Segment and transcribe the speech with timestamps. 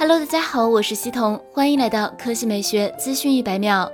[0.00, 3.86] Hello，大家好，我是西彤，欢迎来到科技美学资讯一百秒。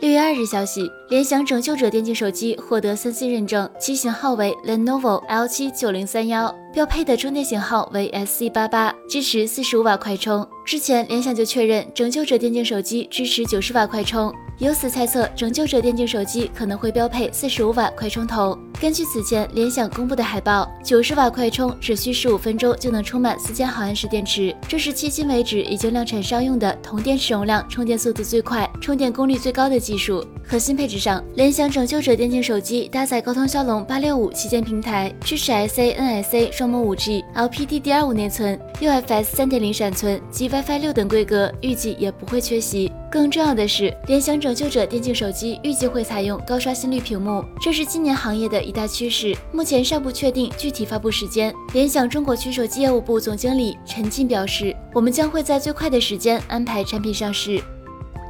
[0.00, 10.44] 六月二日消息，联想拯救者电竞手机获得三 C 认证，其型号为 Lenovo L7 九零三幺，标配的充电型号为 SC 八八，支持四十五瓦快充。
[10.66, 14.34] 之前联想就确认拯救者电竞手机支持九十瓦快充。
[14.58, 18.58] 由此猜测，拯救者电竞手机可能会标配四十五瓦快充头。
[18.82, 30.26] 根据此前联想公布的海报，九十瓦快充只需十五分钟就能充满四千毫安时电池，这是迄今为止已经量产商用的同电池容量、充电速度最快、充电功率最高的技术。
[30.44, 42.90] 核心配置上，联想拯救者电竞手机搭载高通骁龙八六五旗舰平台，支持 SA、NSA 双模五 G、LPDDR5 内存、UFS 三点零闪存及 WiFi 六等规格，预计也不会缺席。
[43.08, 49.36] 更重要的是，联想拯救者电竞手机预计会采用高刷新率屏幕，这是今年行业的大趋势。
[49.52, 51.54] 目前尚不确定具体发布时间。
[51.74, 57.62] 联想中国区手机业务部总经理陈进表示：“我们将会在最快的时间安排产品上市。”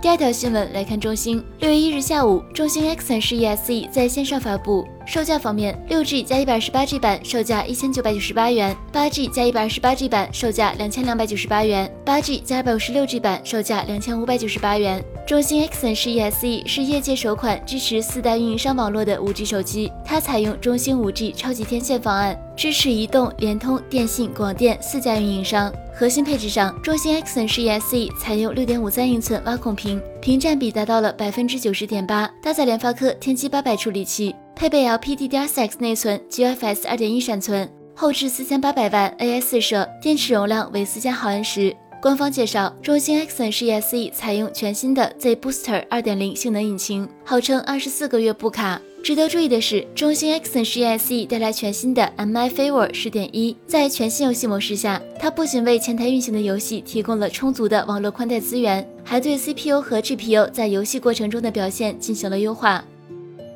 [0.03, 4.85] 第二条新闻来看，中兴六月一日下午，中兴 Axon 十一 SE 在线上发布。
[5.07, 15.01] 售价方面，六 G 加一百二十八 G 版售价一千九百九十八元，八 G 加一百二十八 G 版售价两千两百九十八元，八 G 加二百五十六 G 版售价两千五百九十八元。
[15.25, 25.73] 中兴 Axon 十一 SE 是业界首款支持四代运营商网络的五 G 手机，它采用中兴五 G 超级天线方案，支持移动、联通、电信、广电四家运营商。
[25.95, 34.35] 核心配置上，中兴 Axon 十一 SE 采用六点五三英寸挖孔屏，屏占比达到了百分之九十点八，搭载联发科天玑八百处理器。
[34.57, 41.75] 配备 LPDDR4X 内存，GFS 二点一闪存，后置四千八百万 AI 四摄，电池容量为四千毫安时。
[42.03, 48.83] 官方介绍，中兴 Axon 十一 SE 采用全新的 Z Booster 二点零性能引擎，号称二十四个月不卡。
[49.05, 62.85] 值得注意的是，中兴 Axon 十一 SE 带来全新的 MI Favor 十点一，在全新游戏模式下，它不仅为前台运行的游戏提供了充足的网络宽带资源，还对 CPU 和 GPU 在游戏过程中的表现进行了优化。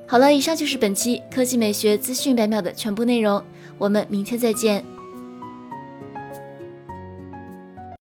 [0.06, 3.42] 好了，以上就是本期科技美学资讯百秒的全部内容，
[3.76, 4.84] 我们明天再见。